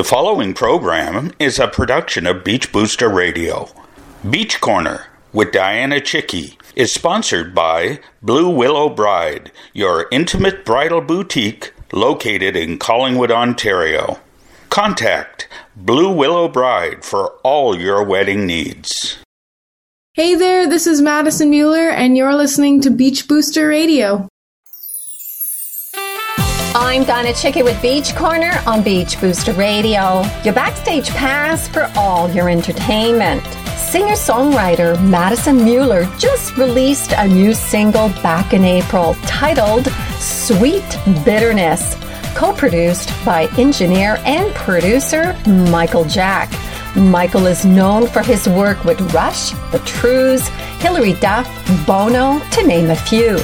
The 0.00 0.04
following 0.04 0.54
program 0.54 1.32
is 1.38 1.58
a 1.58 1.68
production 1.68 2.26
of 2.26 2.42
Beach 2.42 2.72
Booster 2.72 3.08
Radio. 3.08 3.68
Beach 4.30 4.58
Corner 4.58 5.08
with 5.32 5.50
Dianna 5.52 6.00
Chycki 6.00 6.56
is 6.74 6.90
sponsored 6.90 7.54
by 7.54 8.00
Blue 8.22 8.48
Willow 8.48 8.88
Bride, 8.88 9.52
your 9.74 10.06
intimate 10.10 10.64
bridal 10.64 11.02
boutique 11.02 11.74
located 11.92 12.56
in 12.56 12.78
Collingwood, 12.78 13.30
Ontario. 13.30 14.20
Contact 14.70 15.48
Blue 15.76 16.10
Willow 16.10 16.48
Bride 16.48 17.04
for 17.04 17.32
all 17.42 17.78
your 17.78 18.02
wedding 18.02 18.46
needs. 18.46 19.18
Hey 20.14 20.34
there, 20.34 20.66
this 20.66 20.86
is 20.86 21.02
Madison 21.02 21.50
Mueller, 21.50 21.90
and 21.90 22.16
you're 22.16 22.34
listening 22.34 22.80
to 22.80 22.90
Beach 22.90 23.28
Booster 23.28 23.68
Radio. 23.68 24.29
I'm 26.72 27.02
Donna 27.02 27.30
Chycki 27.30 27.64
with 27.64 27.82
Beach 27.82 28.14
Corner 28.14 28.52
on 28.64 28.84
Beach 28.84 29.20
Booster 29.20 29.52
Radio, 29.54 30.22
your 30.44 30.54
backstage 30.54 31.10
pass 31.10 31.66
for 31.66 31.90
all 31.96 32.30
your 32.30 32.48
entertainment. 32.48 33.42
Singer 33.76 34.14
songwriter 34.14 34.96
Madison 35.02 35.64
Mueller 35.64 36.04
just 36.16 36.56
released 36.56 37.12
a 37.16 37.26
new 37.26 37.54
single 37.54 38.10
back 38.22 38.52
in 38.52 38.64
April 38.64 39.14
titled 39.22 39.88
Sweet 40.20 40.84
Bitterness, 41.24 41.96
co 42.36 42.52
produced 42.52 43.12
by 43.24 43.48
engineer 43.58 44.18
and 44.24 44.54
producer 44.54 45.36
Michael 45.48 46.04
Jack. 46.04 46.52
Michael 46.94 47.46
is 47.46 47.64
known 47.64 48.06
for 48.06 48.22
his 48.22 48.48
work 48.48 48.84
with 48.84 49.00
Rush, 49.12 49.50
The 49.72 49.80
Trews, 49.84 50.46
Hilary 50.80 51.14
Duff, 51.14 51.48
Bono, 51.84 52.38
to 52.38 52.64
name 52.64 52.90
a 52.90 52.96
few. 52.96 53.40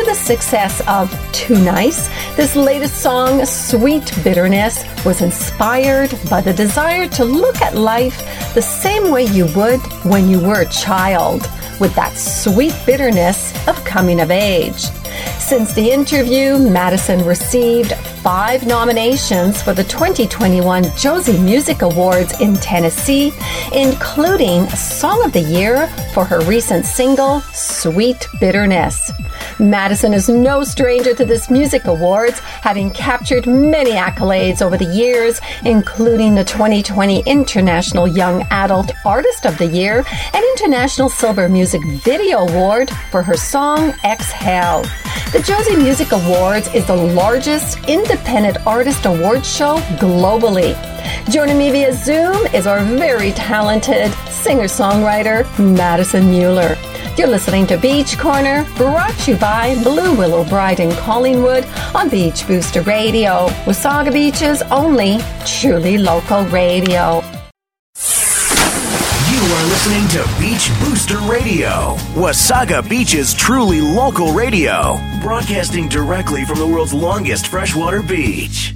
After 0.00 0.12
the 0.12 0.18
success 0.18 0.80
of 0.88 1.32
Too 1.32 1.58
Nice, 1.62 2.08
this 2.34 2.56
latest 2.56 3.02
song, 3.02 3.44
Sweet 3.44 4.10
Bitterness, 4.24 4.82
was 5.04 5.20
inspired 5.20 6.18
by 6.30 6.40
the 6.40 6.54
desire 6.54 7.06
to 7.08 7.24
look 7.24 7.60
at 7.60 7.74
life 7.74 8.16
the 8.54 8.62
same 8.62 9.10
way 9.10 9.24
you 9.24 9.44
would 9.54 9.78
when 10.02 10.26
you 10.26 10.40
were 10.40 10.62
a 10.62 10.68
child, 10.70 11.42
with 11.80 11.94
that 11.96 12.16
sweet 12.16 12.74
bitterness 12.86 13.52
of 13.68 13.84
coming 13.84 14.20
of 14.20 14.30
age. 14.30 14.80
Since 15.38 15.74
the 15.74 15.90
interview, 15.90 16.58
Madison 16.58 17.22
received 17.26 17.92
five 18.22 18.66
nominations 18.66 19.60
for 19.60 19.74
the 19.74 19.84
2021 19.84 20.84
Josie 20.96 21.38
Music 21.38 21.82
Awards 21.82 22.40
in 22.40 22.54
Tennessee, 22.54 23.34
including 23.74 24.66
Song 24.70 25.22
of 25.26 25.32
the 25.34 25.42
Year 25.42 25.88
for 26.14 26.24
her 26.24 26.40
recent 26.46 26.86
single, 26.86 27.40
Sweet 27.52 28.28
Bitterness. 28.40 29.10
Madison 29.60 30.14
is 30.14 30.28
no 30.28 30.64
stranger 30.64 31.14
to 31.14 31.24
this 31.24 31.50
music 31.50 31.84
awards, 31.84 32.38
having 32.38 32.90
captured 32.90 33.46
many 33.46 33.90
accolades 33.90 34.62
over 34.62 34.78
the 34.78 34.86
years, 34.86 35.38
including 35.66 36.34
the 36.34 36.44
2020 36.44 37.22
International 37.26 38.08
Young 38.08 38.46
Adult 38.50 38.90
Artist 39.04 39.44
of 39.44 39.58
the 39.58 39.66
Year 39.66 40.02
and 40.32 40.44
International 40.56 41.10
Silver 41.10 41.46
Music 41.48 41.82
Video 42.02 42.38
Award 42.38 42.90
for 43.10 43.22
her 43.22 43.36
song 43.36 43.92
Exhale. 44.02 44.82
The 45.32 45.42
Josie 45.44 45.76
Music 45.76 46.12
Awards 46.12 46.72
is 46.74 46.86
the 46.86 46.96
largest 46.96 47.86
independent 47.86 48.66
artist 48.66 49.04
award 49.04 49.44
show 49.44 49.76
globally. 49.98 50.74
Joining 51.30 51.58
me 51.58 51.70
via 51.70 51.92
Zoom 51.92 52.46
is 52.54 52.66
our 52.66 52.82
very 52.82 53.32
talented 53.32 54.10
singer 54.30 54.64
songwriter, 54.64 55.46
Madison 55.58 56.30
Mueller. 56.30 56.76
You're 57.20 57.28
listening 57.28 57.66
to 57.66 57.76
Beach 57.76 58.16
Corner, 58.16 58.64
brought 58.78 59.12
to 59.18 59.32
you 59.32 59.36
by 59.36 59.74
Blue 59.82 60.16
Willow 60.16 60.42
Bride 60.42 60.80
in 60.80 60.90
Collingwood 60.92 61.66
on 61.94 62.08
Beach 62.08 62.46
Booster 62.46 62.80
Radio, 62.80 63.48
Wasaga 63.66 64.10
Beach's 64.10 64.62
only 64.70 65.18
truly 65.44 65.98
local 65.98 66.46
radio. 66.46 67.20
You 69.28 69.42
are 69.52 69.64
listening 69.68 70.08
to 70.08 70.26
Beach 70.40 70.70
Booster 70.80 71.18
Radio, 71.30 71.94
Wasaga 72.14 72.88
Beach's 72.88 73.34
truly 73.34 73.82
local 73.82 74.32
radio, 74.32 74.96
broadcasting 75.20 75.90
directly 75.90 76.46
from 76.46 76.58
the 76.58 76.66
world's 76.66 76.94
longest 76.94 77.48
freshwater 77.48 78.02
beach. 78.02 78.74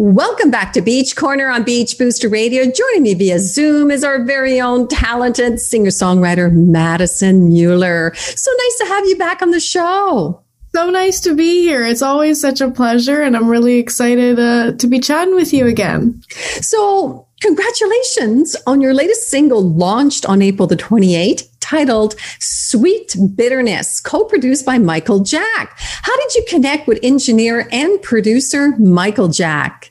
Welcome 0.00 0.52
back 0.52 0.74
to 0.74 0.80
Beach 0.80 1.16
Corner 1.16 1.48
on 1.48 1.64
Beach 1.64 1.98
Booster 1.98 2.28
Radio. 2.28 2.70
Joining 2.70 3.02
me 3.02 3.14
via 3.14 3.40
Zoom 3.40 3.90
is 3.90 4.04
our 4.04 4.22
very 4.22 4.60
own 4.60 4.86
talented 4.86 5.58
singer 5.58 5.90
songwriter, 5.90 6.52
Madison 6.52 7.48
Mueller. 7.48 8.14
So 8.14 8.52
nice 8.56 8.78
to 8.78 8.84
have 8.84 9.06
you 9.06 9.18
back 9.18 9.42
on 9.42 9.50
the 9.50 9.58
show. 9.58 10.40
So 10.72 10.90
nice 10.90 11.18
to 11.22 11.34
be 11.34 11.62
here. 11.62 11.84
It's 11.84 12.00
always 12.00 12.40
such 12.40 12.60
a 12.60 12.70
pleasure, 12.70 13.22
and 13.22 13.36
I'm 13.36 13.48
really 13.48 13.78
excited 13.78 14.38
uh, 14.38 14.74
to 14.76 14.86
be 14.86 15.00
chatting 15.00 15.34
with 15.34 15.52
you 15.52 15.66
again. 15.66 16.22
So, 16.60 17.26
congratulations 17.40 18.54
on 18.68 18.80
your 18.80 18.94
latest 18.94 19.28
single 19.28 19.68
launched 19.68 20.24
on 20.26 20.42
April 20.42 20.68
the 20.68 20.76
28th, 20.76 21.48
titled 21.58 22.14
Sweet 22.38 23.16
Bitterness, 23.34 23.98
co 24.00 24.24
produced 24.24 24.64
by 24.64 24.78
Michael 24.78 25.20
Jack. 25.20 25.74
How 25.76 26.16
did 26.16 26.34
you 26.34 26.44
connect 26.48 26.86
with 26.86 26.98
engineer 27.02 27.68
and 27.72 28.00
producer 28.00 28.76
Michael 28.78 29.28
Jack? 29.28 29.87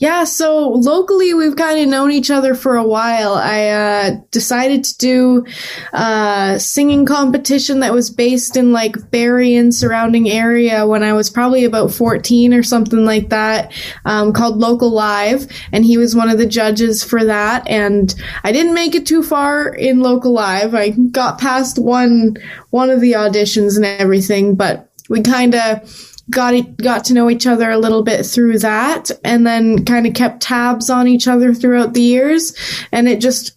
Yeah, 0.00 0.24
so 0.24 0.70
locally 0.70 1.34
we've 1.34 1.56
kind 1.56 1.78
of 1.78 1.86
known 1.86 2.10
each 2.10 2.30
other 2.30 2.54
for 2.54 2.74
a 2.76 2.82
while. 2.82 3.34
I 3.34 3.68
uh, 3.68 4.10
decided 4.30 4.82
to 4.84 4.96
do 4.96 5.46
a 5.92 6.56
singing 6.58 7.04
competition 7.04 7.80
that 7.80 7.92
was 7.92 8.08
based 8.08 8.56
in 8.56 8.72
like 8.72 9.10
Barrie 9.10 9.56
and 9.56 9.74
surrounding 9.74 10.30
area 10.30 10.86
when 10.86 11.02
I 11.02 11.12
was 11.12 11.28
probably 11.28 11.66
about 11.66 11.92
14 11.92 12.54
or 12.54 12.62
something 12.62 13.04
like 13.04 13.28
that, 13.28 13.74
um, 14.06 14.32
called 14.32 14.56
Local 14.56 14.90
Live, 14.90 15.46
and 15.70 15.84
he 15.84 15.98
was 15.98 16.16
one 16.16 16.30
of 16.30 16.38
the 16.38 16.46
judges 16.46 17.04
for 17.04 17.22
that. 17.26 17.68
And 17.68 18.14
I 18.42 18.52
didn't 18.52 18.72
make 18.72 18.94
it 18.94 19.04
too 19.04 19.22
far 19.22 19.68
in 19.68 20.00
Local 20.00 20.32
Live. 20.32 20.74
I 20.74 20.90
got 20.90 21.38
past 21.38 21.78
one 21.78 22.38
one 22.70 22.88
of 22.88 23.02
the 23.02 23.12
auditions 23.12 23.76
and 23.76 23.84
everything, 23.84 24.54
but 24.54 24.90
we 25.10 25.20
kind 25.20 25.54
of 25.54 26.09
got 26.30 26.76
got 26.76 27.04
to 27.04 27.14
know 27.14 27.28
each 27.28 27.46
other 27.46 27.70
a 27.70 27.78
little 27.78 28.02
bit 28.02 28.24
through 28.24 28.58
that 28.58 29.10
and 29.24 29.46
then 29.46 29.84
kind 29.84 30.06
of 30.06 30.14
kept 30.14 30.42
tabs 30.42 30.88
on 30.90 31.08
each 31.08 31.28
other 31.28 31.52
throughout 31.52 31.94
the 31.94 32.02
years 32.02 32.54
and 32.92 33.08
it 33.08 33.20
just 33.20 33.56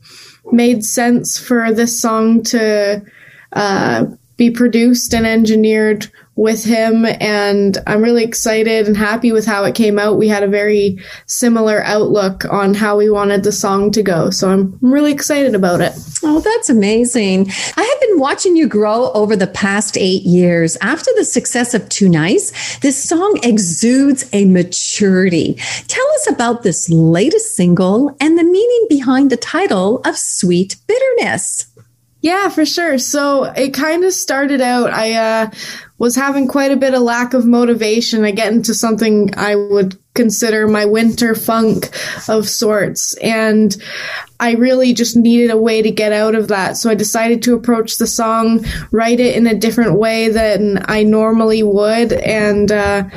made 0.52 0.84
sense 0.84 1.38
for 1.38 1.72
this 1.72 2.00
song 2.00 2.44
to 2.44 3.02
uh, 3.54 4.06
be 4.38 4.52
produced 4.52 5.14
and 5.14 5.26
engineered 5.26 6.12
with 6.36 6.64
him 6.64 7.06
and 7.06 7.78
I'm 7.86 8.02
really 8.02 8.24
excited 8.24 8.88
and 8.88 8.98
happy 8.98 9.32
with 9.32 9.46
how 9.46 9.64
it 9.66 9.76
came 9.76 10.00
out. 10.00 10.18
We 10.18 10.28
had 10.28 10.42
a 10.42 10.48
very 10.48 10.98
similar 11.28 11.84
outlook 11.84 12.44
on 12.52 12.74
how 12.74 12.98
we 12.98 13.10
wanted 13.10 13.44
the 13.44 13.52
song 13.52 13.92
to 13.92 14.02
go. 14.02 14.32
So 14.32 14.50
I'm 14.50 14.80
really 14.82 15.12
excited 15.12 15.54
about 15.54 15.82
it. 15.82 15.94
Oh, 16.24 16.40
that's 16.40 16.70
amazing. 16.70 17.52
I 17.78 17.84
been 18.14 18.20
watching 18.20 18.56
you 18.56 18.68
grow 18.68 19.12
over 19.14 19.36
the 19.36 19.48
past 19.48 19.98
eight 19.98 20.22
years. 20.24 20.78
After 20.82 21.10
the 21.16 21.26
success 21.26 21.74
of 21.74 21.90
Too 21.90 22.08
Nice, 22.08 22.78
this 22.78 23.02
song 23.02 23.40
exudes 23.42 24.30
a 24.34 24.46
maturity. 24.46 25.56
Tell 25.88 26.06
us 26.16 26.30
about 26.30 26.62
this 26.62 26.90
latest 26.90 27.56
single 27.56 28.16
and 28.20 28.38
the 28.38 28.44
meaning 28.44 28.86
behind 28.88 29.32
the 29.32 29.38
title 29.38 30.02
of 30.06 30.16
Sweet 30.16 30.76
Bitterness. 30.88 31.66
Yeah, 32.22 32.50
for 32.50 32.66
sure. 32.66 33.00
So 33.00 33.46
it 33.46 33.74
kind 33.74 34.04
of 34.06 34.14
started 34.14 34.62
out, 34.62 34.94
I 34.94 35.14
uh, 35.14 35.52
was 35.98 36.16
having 36.16 36.48
quite 36.48 36.72
a 36.72 36.78
bit 36.78 36.94
of 36.94 37.02
lack 37.02 37.34
of 37.34 37.46
motivation. 37.46 38.24
I 38.24 38.32
get 38.32 38.54
into 38.54 38.76
something 38.76 39.36
I 39.36 39.56
would 39.56 39.98
consider 40.14 40.68
my 40.68 40.86
winter 40.86 41.34
funk 41.36 41.90
of 42.28 42.48
sorts. 42.48 43.16
And 43.18 43.76
I 44.40 44.54
really 44.54 44.94
just 44.94 45.16
needed 45.16 45.50
a 45.50 45.58
way 45.58 45.82
to 45.82 45.92
get 45.92 46.12
out 46.12 46.36
of 46.36 46.50
that. 46.50 46.78
So 46.78 46.90
I 46.90 46.96
decided 46.96 47.42
to 47.44 47.56
approach 47.56 47.98
the 47.98 48.08
song, 48.08 48.66
write 48.92 49.20
it 49.20 49.36
in 49.36 49.48
a 49.48 49.56
different 49.56 49.98
way 49.98 50.30
than 50.30 50.84
I 50.88 51.04
normally 51.04 51.64
would. 51.64 52.14
And, 52.14 52.72
uh, 52.72 53.10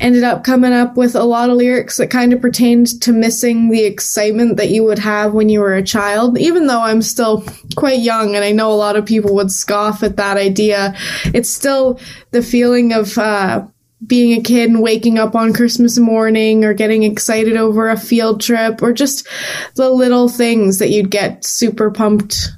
ended 0.00 0.24
up 0.24 0.44
coming 0.44 0.72
up 0.72 0.96
with 0.96 1.14
a 1.14 1.24
lot 1.24 1.50
of 1.50 1.56
lyrics 1.56 1.98
that 1.98 2.08
kind 2.08 2.32
of 2.32 2.40
pertained 2.40 3.00
to 3.02 3.12
missing 3.12 3.68
the 3.68 3.84
excitement 3.84 4.56
that 4.56 4.70
you 4.70 4.82
would 4.82 4.98
have 4.98 5.34
when 5.34 5.50
you 5.50 5.60
were 5.60 5.74
a 5.74 5.82
child. 5.82 6.38
Even 6.38 6.66
though 6.66 6.80
I'm 6.80 7.02
still 7.02 7.44
quite 7.76 8.00
young 8.00 8.34
and 8.34 8.42
I 8.42 8.50
know 8.50 8.72
a 8.72 8.74
lot 8.74 8.96
of 8.96 9.04
people 9.04 9.34
would 9.34 9.52
scoff 9.52 10.02
at 10.02 10.16
that 10.16 10.38
idea, 10.38 10.94
it's 11.34 11.50
still 11.50 12.00
the 12.30 12.40
feeling 12.42 12.94
of, 12.94 13.18
uh, 13.18 13.66
being 14.06 14.38
a 14.38 14.42
kid 14.42 14.70
and 14.70 14.82
waking 14.82 15.18
up 15.18 15.34
on 15.34 15.52
Christmas 15.52 15.98
morning 15.98 16.64
or 16.64 16.72
getting 16.72 17.02
excited 17.02 17.56
over 17.56 17.88
a 17.88 17.98
field 17.98 18.40
trip 18.40 18.82
or 18.82 18.92
just 18.92 19.26
the 19.74 19.90
little 19.90 20.28
things 20.28 20.78
that 20.78 20.90
you'd 20.90 21.10
get 21.10 21.44
super 21.44 21.90
pumped 21.90 22.48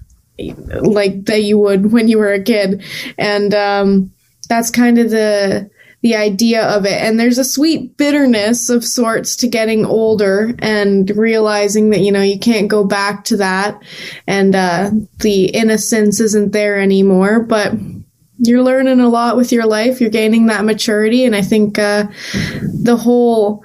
like 0.80 1.24
that 1.26 1.42
you 1.42 1.58
would 1.58 1.92
when 1.92 2.08
you 2.08 2.18
were 2.18 2.32
a 2.32 2.42
kid. 2.42 2.82
And 3.18 3.54
um, 3.54 4.12
that's 4.48 4.70
kind 4.70 4.98
of 4.98 5.10
the 5.10 5.70
the 6.02 6.16
idea 6.16 6.64
of 6.64 6.84
it. 6.84 7.00
And 7.00 7.18
there's 7.18 7.38
a 7.38 7.44
sweet 7.44 7.96
bitterness 7.96 8.68
of 8.68 8.84
sorts 8.84 9.36
to 9.36 9.48
getting 9.48 9.86
older 9.86 10.52
and 10.58 11.08
realizing 11.16 11.90
that, 11.90 12.00
you 12.00 12.10
know, 12.10 12.22
you 12.22 12.40
can't 12.40 12.66
go 12.68 12.84
back 12.84 13.24
to 13.26 13.36
that 13.36 13.80
and 14.26 14.54
uh, 14.56 14.90
the 15.20 15.44
innocence 15.46 16.18
isn't 16.18 16.52
there 16.52 16.80
anymore. 16.80 17.40
But 17.40 17.74
you're 18.42 18.62
learning 18.62 18.98
a 18.98 19.08
lot 19.08 19.36
with 19.36 19.52
your 19.52 19.66
life. 19.66 20.00
You're 20.00 20.10
gaining 20.10 20.46
that 20.46 20.64
maturity, 20.64 21.24
and 21.24 21.34
I 21.36 21.42
think 21.42 21.78
uh, 21.78 22.06
the 22.82 22.96
whole 22.96 23.64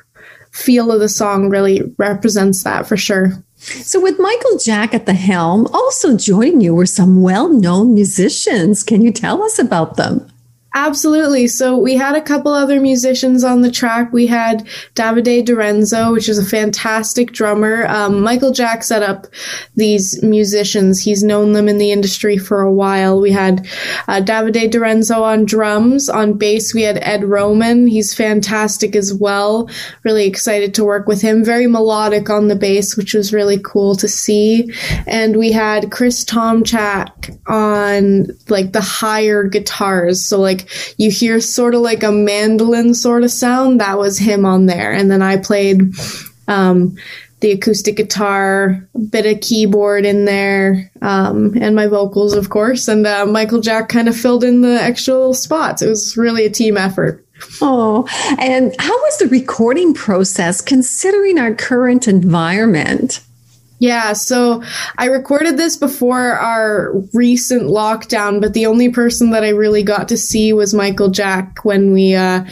feel 0.51 0.91
of 0.91 0.99
the 0.99 1.09
song 1.09 1.49
really 1.49 1.81
represents 1.97 2.63
that 2.63 2.87
for 2.87 2.95
sure. 2.95 3.43
So, 3.55 3.99
with 3.99 4.19
Michael 4.19 4.59
Jack 4.59 4.93
at 4.93 5.07
the 5.07 5.15
helm, 5.15 5.65
also 5.73 6.15
joining 6.15 6.61
you 6.61 6.75
were 6.75 6.85
some 6.85 7.23
well 7.23 7.49
known 7.49 7.95
musicians. 7.95 8.83
Can 8.83 9.01
you 9.01 9.11
tell 9.11 9.41
us 9.41 9.57
about 9.57 9.97
them? 9.97 10.29
Absolutely. 10.75 11.47
So 11.47 11.77
we 11.77 11.95
had 11.95 12.15
a 12.15 12.21
couple 12.21 12.51
other 12.51 12.79
musicians 12.79 13.43
on 13.43 13.61
the 13.61 13.71
track. 13.71 14.13
We 14.13 14.27
had 14.27 14.67
Davide 14.95 15.43
DiRenzo, 15.45 16.11
which 16.11 16.29
is 16.29 16.37
a 16.37 16.45
fantastic 16.45 17.31
drummer. 17.31 17.87
Um, 17.87 18.21
Michael 18.21 18.51
Jack 18.51 18.83
set 18.83 19.01
up 19.01 19.25
these 19.75 20.21
musicians. 20.21 21.01
He's 21.01 21.23
known 21.23 21.53
them 21.53 21.67
in 21.67 21.77
the 21.77 21.91
industry 21.91 22.37
for 22.37 22.61
a 22.61 22.71
while. 22.71 23.19
We 23.19 23.31
had 23.31 23.65
uh, 24.07 24.21
Davide 24.21 24.69
DiRenzo 24.69 25.21
on 25.21 25.45
drums. 25.45 26.09
On 26.09 26.33
bass, 26.33 26.73
we 26.73 26.83
had 26.83 26.99
Ed 27.01 27.23
Roman. 27.23 27.87
He's 27.87 28.13
fantastic 28.13 28.95
as 28.95 29.13
well. 29.13 29.69
Really 30.03 30.27
excited 30.27 30.75
to 30.75 30.85
work 30.85 31.07
with 31.07 31.21
him. 31.21 31.43
Very 31.43 31.67
melodic 31.67 32.29
on 32.29 32.49
the 32.49 32.55
bass, 32.55 32.95
which 32.95 33.13
was 33.13 33.33
really 33.33 33.59
cool 33.63 33.95
to 33.95 34.07
see. 34.07 34.71
And 35.07 35.37
we 35.37 35.51
had 35.51 35.91
Chris 35.91 36.23
Tomchak 36.23 37.39
on 37.47 38.27
like 38.49 38.73
the 38.73 38.81
higher 38.81 39.43
guitars. 39.43 40.23
So 40.23 40.39
like 40.39 40.56
you 40.97 41.11
hear 41.11 41.39
sort 41.39 41.75
of 41.75 41.81
like 41.81 42.03
a 42.03 42.11
mandolin 42.11 42.93
sort 42.93 43.23
of 43.23 43.31
sound. 43.31 43.81
That 43.81 43.97
was 43.97 44.17
him 44.17 44.45
on 44.45 44.65
there. 44.65 44.91
And 44.91 45.11
then 45.11 45.21
I 45.21 45.37
played 45.37 45.93
um, 46.47 46.95
the 47.39 47.51
acoustic 47.51 47.97
guitar, 47.97 48.87
a 48.95 48.99
bit 48.99 49.25
of 49.25 49.41
keyboard 49.41 50.05
in 50.05 50.25
there, 50.25 50.91
um, 51.01 51.55
and 51.59 51.75
my 51.75 51.87
vocals, 51.87 52.33
of 52.33 52.49
course. 52.49 52.87
And 52.87 53.05
uh, 53.05 53.25
Michael 53.25 53.61
Jack 53.61 53.89
kind 53.89 54.07
of 54.07 54.17
filled 54.17 54.43
in 54.43 54.61
the 54.61 54.81
extra 54.81 55.33
spots. 55.33 55.81
It 55.81 55.89
was 55.89 56.17
really 56.17 56.45
a 56.45 56.49
team 56.49 56.77
effort. 56.77 57.23
Oh, 57.61 58.07
and 58.39 58.73
how 58.79 58.97
was 58.97 59.17
the 59.19 59.27
recording 59.27 59.93
process 59.93 60.61
considering 60.61 61.37
our 61.37 61.53
current 61.53 62.07
environment? 62.07 63.21
Yeah, 63.79 64.13
so 64.13 64.63
I 64.97 65.05
recorded 65.05 65.57
this 65.57 65.75
before 65.75 66.33
our 66.33 66.93
recent 67.13 67.63
lockdown, 67.63 68.41
but 68.41 68.53
the 68.53 68.65
only 68.65 68.89
person 68.89 69.29
that 69.31 69.43
I 69.43 69.49
really 69.49 69.83
got 69.83 70.09
to 70.09 70.17
see 70.17 70.51
was 70.51 70.73
Michael 70.73 71.09
Jack 71.09 71.63
when 71.63 71.93
we 71.93 72.15
uh, 72.15 72.45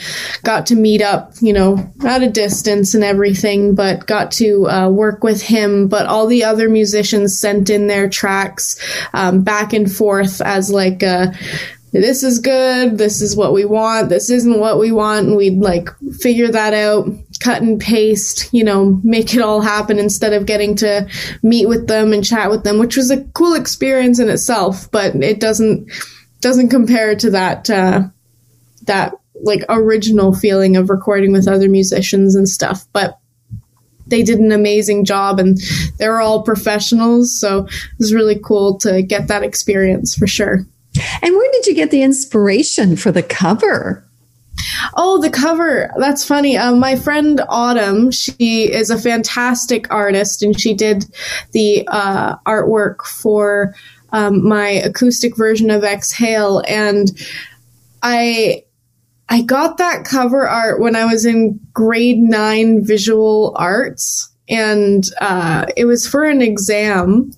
got 0.43 0.67
to 0.67 0.75
meet 0.75 1.01
up, 1.01 1.33
you 1.41 1.51
know, 1.51 1.91
at 2.05 2.21
a 2.21 2.29
distance 2.29 2.93
and 2.93 3.03
everything, 3.03 3.73
but 3.73 4.05
got 4.05 4.31
to 4.33 4.67
uh, 4.69 4.89
work 4.89 5.23
with 5.23 5.41
him. 5.41 5.87
But 5.87 6.05
all 6.05 6.27
the 6.27 6.43
other 6.43 6.69
musicians 6.69 7.39
sent 7.39 7.71
in 7.71 7.87
their 7.87 8.07
tracks 8.07 8.79
um, 9.13 9.41
back 9.41 9.73
and 9.73 9.91
forth 9.91 10.41
as 10.41 10.69
like 10.69 11.01
a 11.01 11.33
this 12.01 12.23
is 12.23 12.39
good, 12.39 12.97
this 12.97 13.21
is 13.21 13.37
what 13.37 13.53
we 13.53 13.63
want, 13.63 14.09
this 14.09 14.29
isn't 14.29 14.59
what 14.59 14.77
we 14.77 14.91
want, 14.91 15.27
and 15.27 15.37
we'd 15.37 15.59
like 15.59 15.89
figure 16.19 16.49
that 16.49 16.73
out, 16.73 17.07
cut 17.39 17.61
and 17.61 17.79
paste, 17.79 18.49
you 18.53 18.63
know, 18.63 18.99
make 19.03 19.33
it 19.33 19.41
all 19.41 19.61
happen 19.61 19.99
instead 19.99 20.33
of 20.33 20.45
getting 20.45 20.75
to 20.75 21.07
meet 21.43 21.67
with 21.67 21.87
them 21.87 22.13
and 22.13 22.25
chat 22.25 22.49
with 22.49 22.63
them, 22.63 22.79
which 22.79 22.97
was 22.97 23.11
a 23.11 23.23
cool 23.33 23.53
experience 23.53 24.19
in 24.19 24.29
itself, 24.29 24.89
but 24.91 25.15
it 25.15 25.39
doesn't 25.39 25.89
doesn't 26.41 26.69
compare 26.69 27.15
to 27.15 27.31
that 27.31 27.69
uh, 27.69 28.03
that 28.83 29.13
like 29.41 29.63
original 29.69 30.33
feeling 30.33 30.77
of 30.77 30.89
recording 30.89 31.31
with 31.31 31.47
other 31.47 31.69
musicians 31.69 32.35
and 32.35 32.47
stuff. 32.47 32.85
But 32.93 33.19
they 34.07 34.23
did 34.23 34.39
an 34.39 34.51
amazing 34.51 35.05
job 35.05 35.39
and 35.39 35.57
they 35.97 36.07
were 36.07 36.21
all 36.21 36.43
professionals, 36.43 37.37
so 37.37 37.65
it 37.65 37.99
was 37.99 38.13
really 38.13 38.39
cool 38.39 38.77
to 38.79 39.01
get 39.01 39.27
that 39.27 39.43
experience 39.43 40.15
for 40.15 40.27
sure. 40.27 40.65
And 41.21 41.35
where 41.35 41.51
did 41.51 41.67
you 41.67 41.73
get 41.73 41.91
the 41.91 42.03
inspiration 42.03 42.95
for 42.95 43.11
the 43.11 43.23
cover? 43.23 44.04
Oh, 44.95 45.21
the 45.21 45.29
cover. 45.29 45.91
That's 45.97 46.25
funny. 46.25 46.57
Um, 46.57 46.79
my 46.79 46.95
friend 46.95 47.41
Autumn, 47.49 48.11
she 48.11 48.71
is 48.71 48.89
a 48.89 48.99
fantastic 48.99 49.91
artist 49.91 50.43
and 50.43 50.59
she 50.59 50.73
did 50.73 51.05
the 51.51 51.87
uh, 51.87 52.37
artwork 52.45 53.03
for 53.03 53.75
um, 54.11 54.47
my 54.47 54.69
acoustic 54.69 55.35
version 55.35 55.69
of 55.69 55.83
Exhale. 55.83 56.63
And 56.67 57.11
I 58.01 58.63
I 59.27 59.41
got 59.41 59.77
that 59.77 60.05
cover 60.05 60.47
art 60.47 60.79
when 60.79 60.95
I 60.95 61.05
was 61.05 61.25
in 61.25 61.59
grade 61.73 62.19
nine 62.19 62.85
visual 62.85 63.53
arts 63.57 64.29
and 64.47 65.03
uh, 65.19 65.65
it 65.75 65.85
was 65.85 66.07
for 66.07 66.23
an 66.23 66.41
exam. 66.41 67.31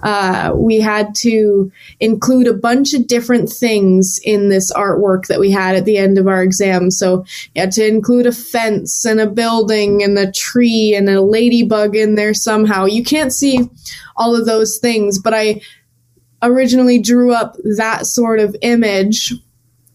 Uh, 0.00 0.52
we 0.54 0.80
had 0.80 1.14
to 1.14 1.70
include 2.00 2.48
a 2.48 2.54
bunch 2.54 2.94
of 2.94 3.06
different 3.06 3.48
things 3.48 4.18
in 4.24 4.48
this 4.48 4.72
artwork 4.72 5.26
that 5.26 5.38
we 5.38 5.50
had 5.50 5.76
at 5.76 5.84
the 5.84 5.96
end 5.96 6.18
of 6.18 6.26
our 6.26 6.42
exam. 6.42 6.90
So 6.90 7.24
you 7.54 7.60
had 7.60 7.72
to 7.72 7.86
include 7.86 8.26
a 8.26 8.32
fence 8.32 9.04
and 9.04 9.20
a 9.20 9.30
building 9.30 10.02
and 10.02 10.18
a 10.18 10.32
tree 10.32 10.94
and 10.96 11.08
a 11.08 11.20
ladybug 11.20 11.94
in 11.94 12.16
there 12.16 12.34
somehow. 12.34 12.86
You 12.86 13.04
can't 13.04 13.32
see 13.32 13.70
all 14.16 14.34
of 14.34 14.46
those 14.46 14.78
things, 14.78 15.18
but 15.18 15.34
I 15.34 15.60
originally 16.42 17.00
drew 17.00 17.32
up 17.32 17.56
that 17.76 18.06
sort 18.06 18.40
of 18.40 18.56
image 18.62 19.32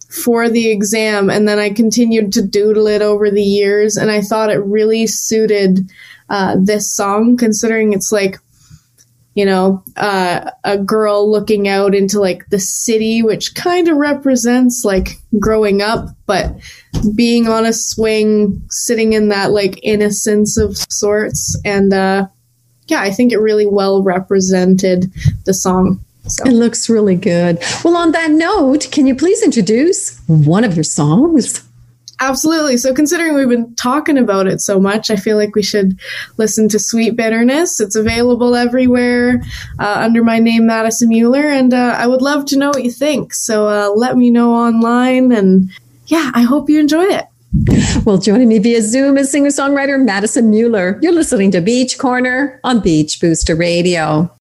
for 0.10 0.48
the 0.48 0.70
exam 0.70 1.30
and 1.30 1.48
then 1.48 1.58
I 1.58 1.72
continued 1.72 2.34
to 2.34 2.46
doodle 2.46 2.86
it 2.88 3.02
over 3.02 3.32
the 3.32 3.42
years 3.42 3.98
and 3.98 4.12
I 4.12 4.22
thought 4.22 4.52
it 4.52 4.64
really 4.64 5.08
suited 5.08 5.90
uh, 6.30 6.56
this 6.60 6.94
song, 6.94 7.38
considering 7.38 7.94
it's 7.94 8.12
like, 8.12 8.38
you 9.36 9.46
know, 9.46 9.84
uh, 9.98 10.52
a 10.64 10.78
girl 10.78 11.30
looking 11.30 11.68
out 11.68 11.96
into 11.96 12.20
like 12.20 12.48
the 12.50 12.60
city, 12.60 13.24
which 13.24 13.56
kind 13.56 13.88
of 13.88 13.98
represents 13.98 14.86
like 14.86 15.18
growing 15.40 15.82
up, 15.82 16.10
but 16.28 16.56
being 17.16 17.48
on 17.48 17.66
a 17.66 17.74
swing, 17.74 18.62
sitting 18.70 19.14
in 19.14 19.30
that 19.30 19.52
like 19.52 19.80
innocence 19.84 20.58
of 20.58 20.78
sorts. 20.78 21.60
And 21.66 21.94
uh, 21.94 22.28
yeah, 22.88 23.02
I 23.02 23.10
think 23.10 23.32
it 23.32 23.40
really 23.40 23.66
well 23.66 24.04
represented 24.04 25.12
the 25.46 25.54
song. 25.54 26.00
So. 26.28 26.46
It 26.46 26.54
looks 26.54 26.90
really 26.90 27.16
good. 27.16 27.62
Well, 27.84 27.98
on 27.98 28.14
that 28.14 28.32
note, 28.32 28.88
can 28.92 29.08
you 29.08 29.16
please 29.16 29.44
introduce 29.44 30.22
one 30.28 30.64
of 30.64 30.76
your 30.76 30.86
songs? 30.86 31.68
Absolutely. 32.24 32.78
So, 32.78 32.94
considering 32.94 33.36
we've 33.36 33.50
been 33.50 33.76
talking 33.76 34.18
about 34.18 34.48
it 34.48 34.62
so 34.62 34.80
much, 34.80 35.12
I 35.12 35.18
feel 35.18 35.36
like 35.36 35.56
we 35.56 35.62
should 35.62 36.00
listen 36.38 36.70
to 36.70 36.80
Sweet 36.80 37.18
Bitterness. 37.18 37.82
It's 37.82 37.98
available 37.98 38.56
everywhere 38.56 39.44
uh, 39.78 39.96
under 39.98 40.24
my 40.24 40.40
name, 40.40 40.68
Madison 40.68 41.10
Mueller, 41.10 41.50
and 41.50 41.74
uh, 41.74 41.96
I 41.98 42.08
would 42.08 42.22
love 42.22 42.46
to 42.46 42.58
know 42.58 42.70
what 42.70 42.86
you 42.86 42.92
think. 42.92 43.34
So, 43.34 43.68
uh, 43.68 43.90
let 43.90 44.16
me 44.16 44.30
know 44.30 44.54
online, 44.54 45.34
and 45.34 45.70
yeah, 46.08 46.32
I 46.34 46.44
hope 46.44 46.70
you 46.70 46.80
enjoy 46.80 47.04
it. 47.04 47.26
Well, 48.06 48.18
joining 48.18 48.48
me 48.48 48.58
via 48.60 48.82
Zoom 48.82 49.18
is 49.18 49.30
singer 49.30 49.50
songwriter 49.50 50.04
Madison 50.04 50.50
Mueller. 50.50 51.00
You're 51.02 51.14
listening 51.14 51.52
to 51.52 51.62
Beach 51.62 51.98
Corner 51.98 52.60
on 52.64 52.80
Beach 52.80 53.20
Booster 53.20 53.56
Radio. 53.56 54.34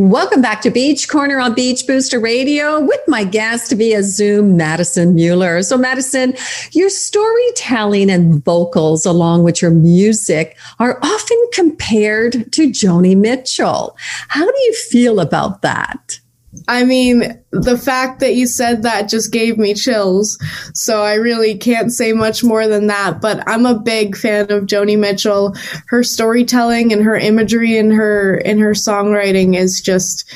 Welcome 0.00 0.40
back 0.40 0.60
to 0.60 0.70
Beach 0.70 1.08
Corner 1.08 1.40
on 1.40 1.54
Beach 1.54 1.84
Booster 1.84 2.20
Radio 2.20 2.78
with 2.78 3.00
my 3.08 3.24
guest 3.24 3.72
via 3.72 4.04
Zoom, 4.04 4.56
Madison 4.56 5.16
Mueller. 5.16 5.60
So, 5.64 5.76
Madison, 5.76 6.34
your 6.70 6.88
storytelling 6.88 8.08
and 8.08 8.44
vocals, 8.44 9.04
along 9.04 9.42
with 9.42 9.60
your 9.60 9.72
music, 9.72 10.56
are 10.78 11.00
often 11.02 11.44
compared 11.52 12.52
to 12.52 12.70
Joni 12.70 13.16
Mitchell. 13.16 13.96
How 14.28 14.44
do 14.44 14.56
you 14.56 14.74
feel 14.88 15.18
about 15.18 15.62
that? 15.62 16.20
I 16.66 16.84
mean, 16.84 17.42
the 17.50 17.76
fact 17.76 18.20
that 18.20 18.34
you 18.34 18.46
said 18.46 18.82
that 18.82 19.08
just 19.08 19.32
gave 19.32 19.58
me 19.58 19.74
chills. 19.74 20.38
So 20.74 21.02
I 21.02 21.14
really 21.14 21.56
can't 21.56 21.92
say 21.92 22.12
much 22.12 22.42
more 22.42 22.66
than 22.66 22.86
that. 22.86 23.20
But 23.20 23.46
I'm 23.46 23.66
a 23.66 23.78
big 23.78 24.16
fan 24.16 24.50
of 24.50 24.64
Joni 24.64 24.98
Mitchell. 24.98 25.54
Her 25.88 26.02
storytelling 26.02 26.92
and 26.92 27.02
her 27.02 27.16
imagery 27.16 27.76
and 27.76 27.92
her 27.92 28.36
in 28.36 28.58
her 28.58 28.72
songwriting 28.72 29.56
is 29.56 29.80
just 29.80 30.32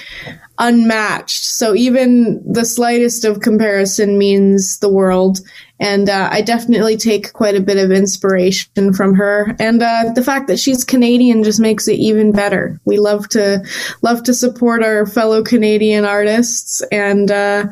unmatched. 0.63 1.45
So 1.45 1.75
even 1.75 2.41
the 2.51 2.65
slightest 2.65 3.25
of 3.25 3.41
comparison 3.41 4.17
means 4.17 4.79
the 4.79 4.89
world. 4.89 5.41
And 5.81 6.09
uh, 6.09 6.29
I 6.31 6.43
definitely 6.43 6.97
take 6.97 7.33
quite 7.33 7.57
a 7.57 7.61
bit 7.61 7.77
of 7.77 7.91
inspiration 7.91 8.95
from 8.95 9.15
her. 9.15 9.57
And 9.59 9.83
uh, 9.83 10.13
the 10.15 10.23
fact 10.23 10.47
that 10.47 10.61
she's 10.61 10.85
Canadian 10.85 11.43
just 11.43 11.59
makes 11.59 11.89
it 11.89 11.99
even 11.99 12.31
better. 12.31 12.81
We 12.85 12.99
love 12.99 13.29
to 13.31 13.65
love 14.03 14.23
to 14.23 14.35
support 14.35 14.85
our 14.85 15.05
fellow 15.05 15.43
Canadian 15.43 16.05
artists, 16.05 16.81
and 16.93 17.29
uh, 17.33 17.67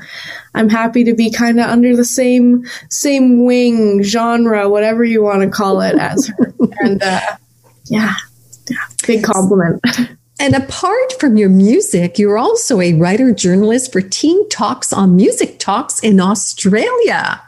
I'm 0.56 0.68
happy 0.68 1.04
to 1.04 1.14
be 1.14 1.30
kind 1.30 1.60
of 1.60 1.66
under 1.66 1.94
the 1.94 2.04
same 2.04 2.64
same 2.88 3.44
wing 3.44 4.02
genre, 4.02 4.68
whatever 4.68 5.04
you 5.04 5.22
want 5.22 5.42
to 5.42 5.48
call 5.48 5.80
it, 5.80 5.94
as 5.96 6.26
her. 6.26 6.52
and 6.80 7.00
uh, 7.00 7.20
yeah, 7.84 8.14
yeah, 8.68 8.76
big 9.06 9.22
compliment. 9.22 9.80
And 10.40 10.54
apart 10.54 11.12
from 11.20 11.36
your 11.36 11.50
music, 11.50 12.18
you're 12.18 12.38
also 12.38 12.80
a 12.80 12.94
writer 12.94 13.30
journalist 13.30 13.92
for 13.92 14.00
Teen 14.00 14.48
Talks 14.48 14.90
on 14.90 15.14
Music 15.14 15.58
Talks 15.58 16.00
in 16.00 16.18
Australia. 16.18 17.42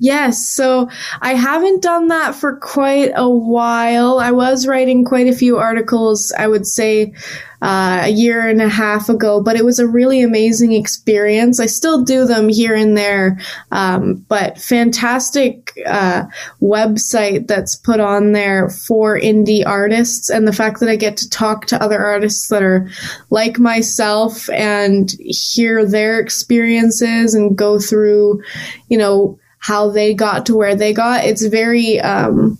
Yes, 0.00 0.46
so 0.46 0.88
I 1.20 1.34
haven't 1.34 1.82
done 1.82 2.08
that 2.08 2.36
for 2.36 2.56
quite 2.56 3.10
a 3.16 3.28
while. 3.28 4.20
I 4.20 4.30
was 4.30 4.64
writing 4.64 5.04
quite 5.04 5.26
a 5.26 5.34
few 5.34 5.58
articles, 5.58 6.32
I 6.38 6.46
would 6.46 6.66
say 6.66 7.14
uh, 7.60 8.02
a 8.04 8.08
year 8.08 8.48
and 8.48 8.62
a 8.62 8.68
half 8.68 9.08
ago, 9.08 9.42
but 9.42 9.56
it 9.56 9.64
was 9.64 9.80
a 9.80 9.88
really 9.88 10.22
amazing 10.22 10.72
experience. 10.72 11.58
I 11.58 11.66
still 11.66 12.04
do 12.04 12.26
them 12.26 12.48
here 12.48 12.76
and 12.76 12.96
there, 12.96 13.40
um, 13.72 14.24
but 14.28 14.58
fantastic 14.58 15.72
uh, 15.84 16.26
website 16.62 17.48
that's 17.48 17.74
put 17.74 17.98
on 17.98 18.30
there 18.30 18.70
for 18.70 19.18
indie 19.18 19.66
artists. 19.66 20.30
And 20.30 20.46
the 20.46 20.52
fact 20.52 20.78
that 20.78 20.88
I 20.88 20.94
get 20.94 21.16
to 21.16 21.28
talk 21.28 21.66
to 21.66 21.82
other 21.82 21.98
artists 21.98 22.46
that 22.50 22.62
are 22.62 22.88
like 23.30 23.58
myself 23.58 24.48
and 24.50 25.10
hear 25.18 25.84
their 25.84 26.20
experiences 26.20 27.34
and 27.34 27.58
go 27.58 27.80
through, 27.80 28.44
you 28.88 28.98
know, 28.98 29.40
how 29.58 29.90
they 29.90 30.14
got 30.14 30.46
to 30.46 30.56
where 30.56 30.74
they 30.74 30.92
got. 30.92 31.24
It's 31.24 31.44
very, 31.44 32.00
um, 32.00 32.58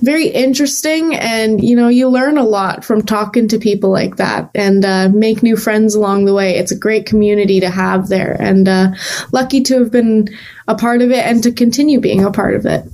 very 0.00 0.26
interesting 0.26 1.14
and 1.14 1.64
you 1.64 1.74
know 1.74 1.88
you 1.88 2.08
learn 2.08 2.36
a 2.36 2.44
lot 2.44 2.84
from 2.84 3.00
talking 3.00 3.48
to 3.48 3.58
people 3.58 3.88
like 3.88 4.16
that 4.16 4.50
and 4.54 4.84
uh, 4.84 5.08
make 5.08 5.42
new 5.42 5.56
friends 5.56 5.94
along 5.94 6.26
the 6.26 6.34
way 6.34 6.56
it's 6.56 6.72
a 6.72 6.78
great 6.78 7.06
community 7.06 7.58
to 7.58 7.70
have 7.70 8.08
there 8.08 8.36
and 8.38 8.68
uh, 8.68 8.92
lucky 9.32 9.62
to 9.62 9.78
have 9.78 9.90
been 9.90 10.28
a 10.68 10.74
part 10.74 11.00
of 11.00 11.10
it 11.10 11.24
and 11.24 11.42
to 11.42 11.50
continue 11.50 12.00
being 12.00 12.22
a 12.22 12.30
part 12.30 12.54
of 12.54 12.66
it 12.66 12.84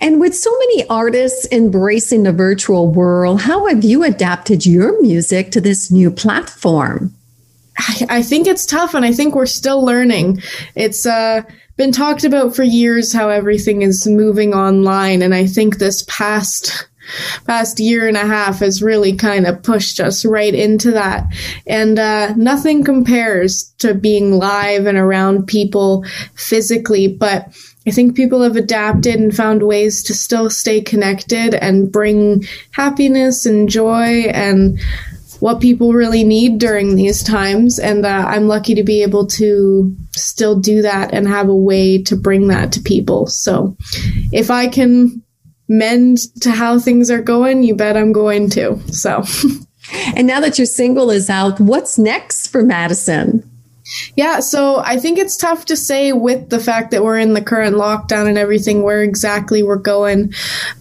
And 0.00 0.20
with 0.20 0.36
so 0.36 0.50
many 0.58 0.86
artists 0.88 1.48
embracing 1.50 2.24
the 2.24 2.32
virtual 2.32 2.92
world, 2.92 3.40
how 3.40 3.66
have 3.66 3.84
you 3.84 4.04
adapted 4.04 4.66
your 4.66 5.00
music 5.00 5.50
to 5.52 5.60
this 5.60 5.90
new 5.90 6.10
platform? 6.10 7.14
I, 7.78 8.06
I 8.08 8.22
think 8.22 8.46
it's 8.46 8.64
tough 8.64 8.94
and 8.94 9.04
i 9.04 9.12
think 9.12 9.34
we're 9.34 9.44
still 9.44 9.84
learning 9.84 10.40
it's 10.74 11.04
uh 11.04 11.42
been 11.76 11.92
talked 11.92 12.24
about 12.24 12.56
for 12.56 12.62
years 12.62 13.12
how 13.12 13.28
everything 13.28 13.82
is 13.82 14.06
moving 14.06 14.54
online 14.54 15.22
and 15.22 15.34
i 15.34 15.46
think 15.46 15.78
this 15.78 16.04
past 16.08 16.88
past 17.46 17.78
year 17.80 18.08
and 18.08 18.16
a 18.16 18.26
half 18.26 18.60
has 18.60 18.82
really 18.82 19.14
kind 19.14 19.46
of 19.46 19.62
pushed 19.62 20.00
us 20.00 20.24
right 20.24 20.54
into 20.54 20.90
that. 20.92 21.24
And 21.66 21.98
uh, 21.98 22.34
nothing 22.34 22.84
compares 22.84 23.72
to 23.78 23.94
being 23.94 24.32
live 24.38 24.86
and 24.86 24.98
around 24.98 25.46
people 25.46 26.04
physically 26.34 27.08
but 27.08 27.48
i 27.86 27.90
think 27.90 28.16
people 28.16 28.42
have 28.42 28.56
adapted 28.56 29.16
and 29.16 29.36
found 29.36 29.62
ways 29.62 30.02
to 30.02 30.14
still 30.14 30.50
stay 30.50 30.80
connected 30.80 31.54
and 31.54 31.92
bring 31.92 32.44
happiness 32.72 33.46
and 33.46 33.68
joy 33.68 34.24
and 34.32 34.78
what 35.40 35.60
people 35.60 35.92
really 35.92 36.24
need 36.24 36.58
during 36.58 36.96
these 36.96 37.22
times. 37.22 37.78
And 37.78 38.04
that 38.04 38.26
I'm 38.26 38.48
lucky 38.48 38.74
to 38.74 38.82
be 38.82 39.02
able 39.02 39.26
to 39.28 39.94
still 40.16 40.58
do 40.58 40.82
that 40.82 41.12
and 41.12 41.28
have 41.28 41.48
a 41.48 41.56
way 41.56 42.02
to 42.02 42.16
bring 42.16 42.48
that 42.48 42.72
to 42.72 42.80
people. 42.80 43.26
So 43.26 43.76
if 44.32 44.50
I 44.50 44.68
can 44.68 45.22
mend 45.68 46.18
to 46.42 46.50
how 46.50 46.78
things 46.78 47.10
are 47.10 47.22
going, 47.22 47.62
you 47.62 47.74
bet 47.74 47.96
I'm 47.96 48.12
going 48.12 48.50
to. 48.50 48.78
So. 48.92 49.24
And 50.16 50.26
now 50.26 50.40
that 50.40 50.58
your 50.58 50.66
single 50.66 51.10
is 51.10 51.30
out, 51.30 51.60
what's 51.60 51.96
next 51.96 52.48
for 52.48 52.62
Madison? 52.62 53.48
Yeah, 54.16 54.40
so 54.40 54.82
I 54.84 54.98
think 54.98 55.18
it's 55.18 55.36
tough 55.36 55.66
to 55.66 55.76
say 55.76 56.12
with 56.12 56.50
the 56.50 56.58
fact 56.58 56.90
that 56.90 57.04
we're 57.04 57.18
in 57.18 57.34
the 57.34 57.42
current 57.42 57.76
lockdown 57.76 58.28
and 58.28 58.36
everything 58.36 58.82
where 58.82 59.02
exactly 59.02 59.62
we're 59.62 59.76
going. 59.76 60.32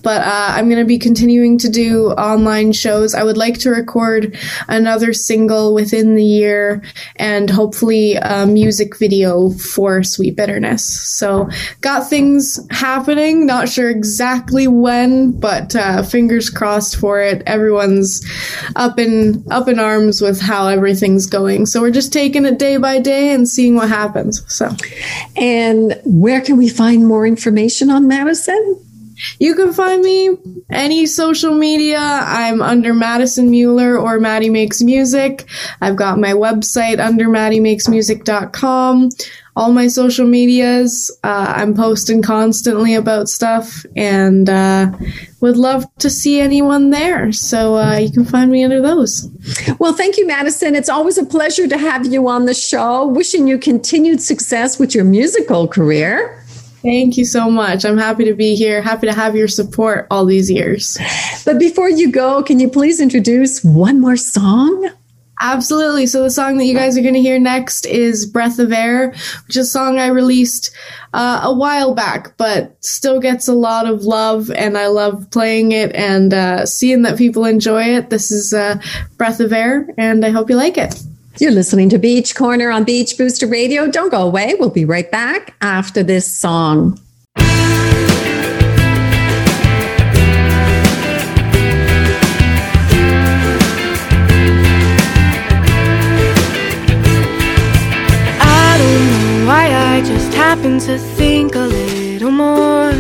But 0.02 0.22
uh, 0.22 0.48
I'm 0.52 0.70
going 0.70 0.80
to 0.80 0.86
be 0.86 0.98
continuing 0.98 1.58
to 1.60 1.70
do 1.70 2.12
online 2.12 2.72
shows. 2.74 3.14
I 3.14 3.24
would 3.24 3.38
like 3.38 3.60
to 3.60 3.70
record 3.70 4.38
another 4.68 5.14
single 5.14 5.74
within 5.74 6.16
the 6.16 6.24
year 6.24 6.82
and 7.18 7.50
hopefully 7.50 8.16
a 8.16 8.48
music 8.48 8.98
video 8.98 9.52
for 9.52 10.02
Sweet 10.04 10.36
Bitterness. 10.36 10.86
So 10.86 11.50
got 11.82 12.10
things 12.10 12.60
happening. 12.72 13.46
Not 13.46 13.70
sure 13.70 13.90
exactly 13.90 14.68
when, 14.68 15.32
but 15.40 15.76
uh, 15.76 16.02
fingers 16.04 16.50
crossed 16.50 16.96
for 16.96 17.22
it. 17.22 17.44
Everyone's 17.46 18.26
up 18.76 18.98
in 18.98 19.46
up 19.52 19.68
in 19.68 19.80
arms 19.80 20.22
with 20.22 20.42
how 20.42 20.68
everything's 20.68 21.28
going. 21.28 21.68
So 21.68 21.82
we're 21.82 21.92
just 21.92 22.12
taking 22.12 22.46
it 22.46 22.58
day 22.58 22.78
by 22.78 22.95
day 23.02 23.34
and 23.34 23.48
seeing 23.48 23.76
what 23.76 23.90
happens. 23.90 24.44
So, 24.54 24.70
And 25.36 26.00
where 26.06 26.42
can 26.42 26.58
we 26.58 26.70
find 26.70 27.08
more 27.08 27.26
information 27.26 27.90
on 27.90 28.08
Madison? 28.08 28.82
you 29.40 29.56
can 29.56 29.72
find 29.74 30.02
me 30.02 30.30
any 30.70 31.06
social 31.06 31.54
media. 31.56 32.00
I'm 32.00 32.62
under 32.62 32.94
Madison 32.94 33.50
Mueller 33.50 33.98
or 33.98 34.20
Maddie 34.20 34.50
Makes 34.50 34.82
Music. 34.82 35.48
I've 35.82 35.96
got 35.96 36.20
my 36.20 36.34
website 36.34 37.00
under 37.00 37.28
maddiemakesmusic.com. 37.30 39.10
All 39.56 39.72
my 39.72 39.88
social 39.88 40.28
medias. 40.28 41.10
Uh, 41.24 41.54
I'm 41.56 41.74
posting 41.74 42.22
constantly 42.22 42.94
about 42.94 43.30
stuff 43.30 43.86
and 43.96 44.50
uh, 44.50 44.92
would 45.40 45.58
love 45.58 45.86
to 46.00 46.10
see 46.10 46.42
anyone 46.42 46.90
there. 46.90 47.32
So 47.32 47.78
uh, 47.78 47.98
you 47.98 48.12
can 48.12 48.26
find 48.26 48.52
me 48.52 48.64
under 48.64 48.82
those. 48.82 49.30
Well, 49.80 49.94
thank 49.94 50.18
you, 50.18 50.28
Madison. 50.28 50.76
It's 50.76 50.90
always 50.90 51.18
a 51.18 51.26
pleasure 51.26 51.68
to 51.68 51.78
have 51.78 52.06
you 52.06 52.28
on 52.28 52.46
the 52.46 52.54
show. 52.54 53.08
Wishing 53.08 53.48
you 53.48 53.58
continued 53.58 54.22
success 54.22 54.78
with 54.78 54.94
your 54.94 55.06
musical 55.06 55.68
career. 55.68 56.42
Thank 56.82 57.18
you 57.18 57.26
so 57.26 57.50
much. 57.50 57.84
I'm 57.84 57.98
happy 57.98 58.26
to 58.26 58.36
be 58.36 58.54
here. 58.54 58.80
Happy 58.80 59.08
to 59.08 59.14
have 59.14 59.36
your 59.36 59.48
support 59.48 60.06
all 60.12 60.24
these 60.24 60.52
years. 60.52 60.98
But 61.44 61.58
before 61.58 61.90
you 61.90 62.12
go, 62.12 62.44
can 62.44 62.60
you 62.60 62.70
please 62.70 63.00
introduce 63.02 63.64
one 63.64 64.00
more 64.00 64.18
song? 64.18 64.92
Absolutely. 65.42 66.06
So 66.06 66.24
the 66.24 66.30
song 66.30 66.58
that 66.58 66.66
you 66.66 66.74
guys 66.74 66.98
are 66.98 67.02
going 67.02 67.14
to 67.14 67.22
hear 67.22 67.40
next 67.40 67.86
is 67.86 68.26
Breath 68.26 68.58
of 68.58 68.72
Air, 68.72 69.10
which 69.48 69.58
is 69.58 69.68
a 69.68 69.70
song 69.70 70.00
I 70.00 70.08
released 70.08 70.72
uh, 71.14 71.42
a 71.44 71.54
while 71.54 71.94
back, 71.94 72.38
but 72.38 72.76
still 72.84 73.20
gets 73.20 73.48
a 73.48 73.54
lot 73.54 73.86
of 73.86 74.04
love 74.04 74.50
and 74.50 74.78
I 74.78 74.88
love 74.88 75.30
playing 75.32 75.74
it 75.74 75.94
and 75.94 76.34
uh, 76.34 76.66
seeing 76.66 77.02
that 77.02 77.18
people 77.18 77.44
enjoy 77.44 77.84
it. 77.84 78.10
This 78.10 78.32
is 78.32 78.54
uh, 78.54 78.80
Breath 79.18 79.42
of 79.42 79.52
Air 79.52 79.90
and 79.98 80.26
I 80.26 80.30
hope 80.30 80.50
you 80.50 80.56
like 80.56 80.78
it. 80.78 81.02
You're 81.38 81.52
listening 81.52 81.90
to 81.90 81.98
Beach 81.98 82.34
Corner 82.34 82.72
on 82.72 82.86
Beach 82.86 83.18
Booster 83.18 83.46
Radio. 83.46 83.92
Don't 83.92 84.10
go 84.10 84.26
away. 84.26 84.56
We'll 84.58 84.70
be 84.70 84.86
right 84.86 85.12
back 85.12 85.54
after 85.60 86.02
this 86.02 86.32
song. 86.32 86.98
Happen 100.36 100.80
to 100.80 100.98
think 100.98 101.56
a 101.56 101.68
little 101.80 102.32
more 102.32 102.92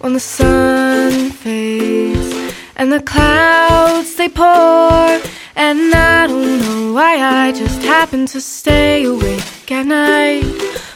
when 0.00 0.12
the 0.14 0.20
sun 0.20 1.30
fades 1.30 2.54
and 2.76 2.92
the 2.92 3.00
clouds 3.00 4.16
they 4.16 4.28
pour. 4.28 5.20
And 5.54 5.94
I 5.94 6.26
don't 6.26 6.58
know 6.60 6.92
why 6.92 7.14
I 7.44 7.52
just 7.52 7.82
happen 7.82 8.26
to 8.26 8.40
stay 8.40 9.04
awake 9.04 9.70
at 9.70 9.86
night 9.86 10.44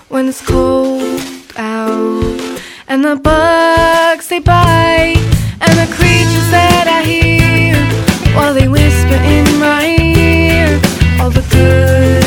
when 0.09 0.29
it's 0.29 0.45
cold 0.45 1.21
out 1.57 2.61
and 2.89 3.05
the 3.05 3.17
bugs 3.17 4.29
they 4.29 4.41
bite 4.41 5.23
and 5.65 5.75
the 5.83 5.89
creatures 5.99 6.49
that 6.51 6.87
I 6.99 7.03
hear 7.03 7.77
while 8.37 8.55
they 8.55 8.69
whisper 8.69 9.19
in 9.37 9.47
my 9.59 9.85
ear 9.87 10.69
all 11.21 11.31
the 11.31 11.47
good 11.51 12.26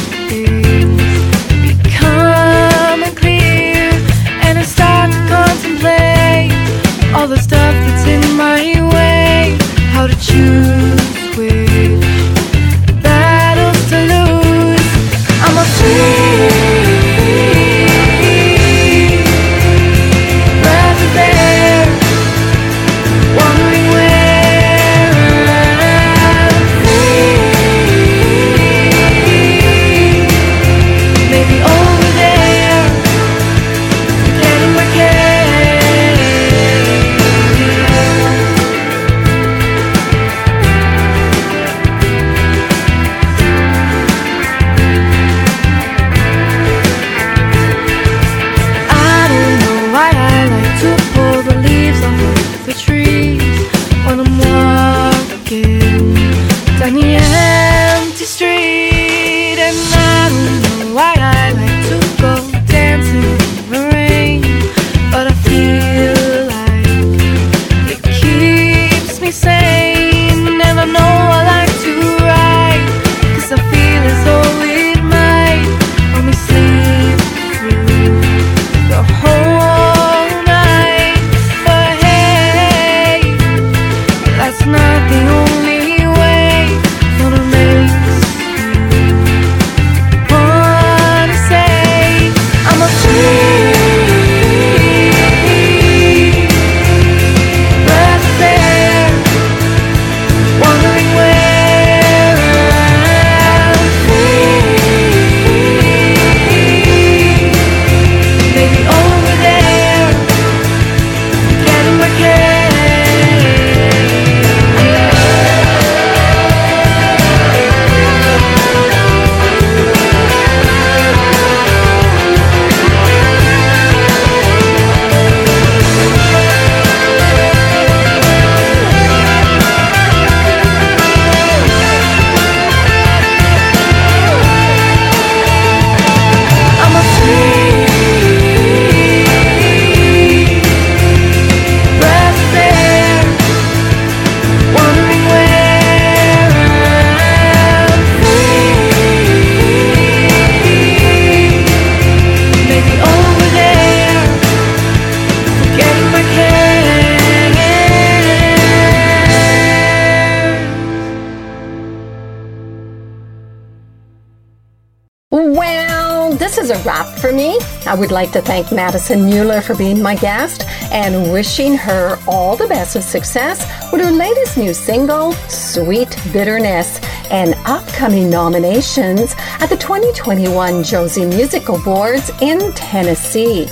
I 167.90 167.96
would 167.96 168.12
like 168.12 168.32
to 168.34 168.42
thank 168.42 168.72
Madison 168.72 169.26
Mueller 169.26 169.62
for 169.62 169.74
being 169.74 170.00
my 170.00 170.14
guest 170.14 170.64
and 170.92 171.32
wishing 171.32 171.76
her 171.76 172.20
all 172.28 172.56
the 172.56 172.68
best 172.68 172.96
of 172.96 173.04
success 173.04 173.62
with 173.92 174.02
her 174.02 174.12
latest 174.12 174.60
new 174.60 174.76
single, 174.76 175.32
Sweet 175.50 176.16
Bitterness, 176.32 177.00
and 177.32 177.56
upcoming 177.66 178.30
nominations 178.30 179.34
at 179.60 179.70
the 179.70 179.78
2021 179.78 180.84
Josie 180.84 181.26
Music 181.26 181.68
Awards 181.70 182.30
in 182.42 182.72
Tennessee. 182.74 183.66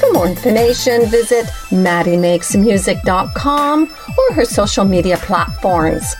For 0.00 0.12
more 0.12 0.26
information, 0.26 1.06
visit 1.06 1.46
maddiemakesmusic.com 1.70 3.94
or 4.18 4.34
her 4.34 4.44
social 4.44 4.84
media 4.84 5.16
platforms. 5.16 6.14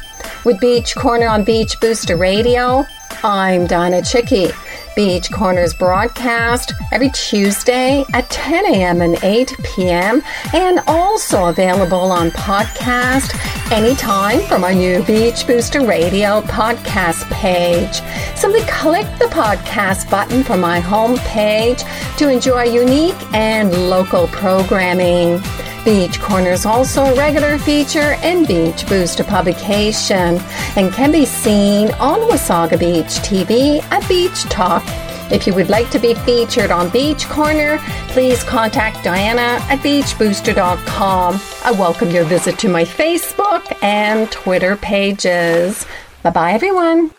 With 0.46 0.58
Beach 0.58 0.94
Corner 0.94 1.28
on 1.28 1.44
Beach 1.44 1.78
Booster 1.80 2.16
Radio, 2.16 2.86
I'm 3.22 3.66
Donna 3.66 4.00
Chycki. 4.00 4.54
Beach 4.94 5.30
Corners 5.30 5.74
broadcast 5.74 6.72
every 6.92 7.10
Tuesday 7.10 8.04
at 8.12 8.28
10 8.30 8.66
a.m. 8.74 9.00
and 9.00 9.22
8 9.22 9.56
p.m. 9.64 10.22
and 10.52 10.80
also 10.86 11.46
available 11.46 12.12
on 12.12 12.30
podcast 12.30 13.32
anytime 13.72 14.40
from 14.42 14.64
our 14.64 14.74
new 14.74 15.02
Beach 15.04 15.46
Booster 15.46 15.80
Radio 15.86 16.42
podcast 16.42 17.28
page. 17.30 18.02
Simply 18.36 18.60
click 18.62 19.06
the 19.18 19.26
podcast 19.26 20.10
button 20.10 20.44
from 20.44 20.60
my 20.60 20.80
home 20.80 21.16
page 21.18 21.82
to 22.18 22.28
enjoy 22.28 22.64
unique 22.64 23.16
and 23.34 23.72
local 23.88 24.26
programming. 24.28 25.40
Beach 25.84 26.20
Corner 26.20 26.50
is 26.50 26.64
also 26.64 27.02
a 27.02 27.14
regular 27.16 27.58
feature 27.58 28.16
in 28.22 28.44
Beach 28.46 28.86
Booster 28.86 29.24
publication 29.24 30.38
and 30.76 30.92
can 30.92 31.10
be 31.10 31.24
seen 31.24 31.90
on 31.94 32.20
Wasaga 32.20 32.78
Beach 32.78 33.18
TV 33.26 33.82
at 33.90 34.08
Beach 34.08 34.44
Talk. 34.44 34.84
If 35.32 35.44
you 35.46 35.54
would 35.54 35.68
like 35.68 35.90
to 35.90 35.98
be 35.98 36.14
featured 36.14 36.70
on 36.70 36.88
Beach 36.90 37.26
Corner, 37.26 37.78
please 38.08 38.44
contact 38.44 38.98
Dianna 38.98 39.58
at 39.70 39.80
beachbooster.com. 39.80 41.40
I 41.64 41.72
welcome 41.72 42.10
your 42.10 42.24
visit 42.24 42.58
to 42.60 42.68
my 42.68 42.84
Facebook 42.84 43.76
and 43.82 44.30
Twitter 44.30 44.76
pages. 44.76 45.84
Bye 46.22 46.30
bye, 46.30 46.52
everyone. 46.52 47.10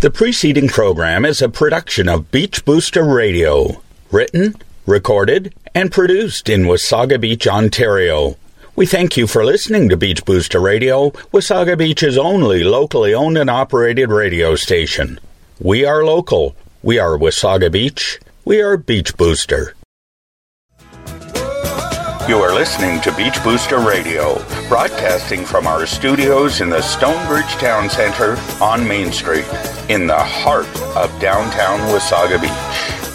The 0.00 0.10
preceding 0.10 0.68
program 0.68 1.24
is 1.24 1.40
a 1.40 1.48
production 1.48 2.08
of 2.08 2.30
Beach 2.30 2.64
Booster 2.64 3.02
Radio, 3.04 3.82
written, 4.12 4.54
recorded, 4.88 5.54
and 5.74 5.92
produced 5.92 6.48
in 6.48 6.62
Wasaga 6.62 7.20
Beach, 7.20 7.46
Ontario. 7.46 8.36
We 8.74 8.86
thank 8.86 9.16
you 9.16 9.26
for 9.26 9.44
listening 9.44 9.88
to 9.90 9.96
Beach 9.96 10.24
Booster 10.24 10.60
Radio, 10.60 11.10
Wasaga 11.32 11.76
Beach's 11.76 12.16
only 12.16 12.64
locally 12.64 13.12
owned 13.12 13.36
and 13.36 13.50
operated 13.50 14.10
radio 14.10 14.56
station. 14.56 15.20
We 15.60 15.84
are 15.84 16.04
local. 16.04 16.56
We 16.82 16.98
are 16.98 17.18
Wasaga 17.18 17.70
Beach. 17.70 18.18
We 18.44 18.60
are 18.60 18.76
Beach 18.76 19.16
Booster. 19.16 19.74
You 22.28 22.36
are 22.38 22.54
listening 22.54 23.00
to 23.00 23.12
Beach 23.16 23.42
Booster 23.42 23.78
Radio, 23.78 24.34
broadcasting 24.68 25.44
from 25.44 25.66
our 25.66 25.86
studios 25.86 26.60
in 26.60 26.68
the 26.68 26.82
Stonebridge 26.82 27.52
Town 27.56 27.88
Center 27.88 28.36
on 28.62 28.86
Main 28.86 29.12
Street, 29.12 29.46
in 29.88 30.06
the 30.06 30.18
heart 30.18 30.68
of 30.94 31.20
downtown 31.20 31.80
Wasaga 31.90 32.40
Beach. 32.40 33.07